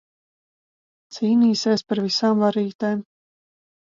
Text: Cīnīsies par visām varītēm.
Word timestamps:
Cīnīsies 1.17 1.85
par 1.93 2.03
visām 2.07 2.45
varītēm. 2.47 3.09